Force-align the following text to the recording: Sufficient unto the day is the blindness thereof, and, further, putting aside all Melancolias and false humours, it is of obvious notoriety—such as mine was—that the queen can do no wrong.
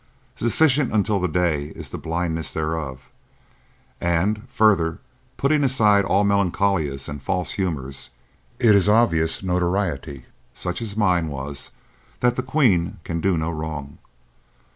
Sufficient 0.35 0.91
unto 0.91 1.19
the 1.19 1.27
day 1.27 1.65
is 1.75 1.91
the 1.91 1.97
blindness 1.99 2.51
thereof, 2.51 3.11
and, 3.99 4.49
further, 4.49 4.97
putting 5.37 5.63
aside 5.63 6.05
all 6.05 6.23
Melancolias 6.23 7.07
and 7.07 7.21
false 7.21 7.51
humours, 7.51 8.09
it 8.57 8.73
is 8.73 8.87
of 8.89 8.95
obvious 8.95 9.43
notoriety—such 9.43 10.81
as 10.81 10.97
mine 10.97 11.27
was—that 11.27 12.35
the 12.35 12.41
queen 12.41 12.97
can 13.03 13.21
do 13.21 13.37
no 13.37 13.51
wrong. 13.51 13.99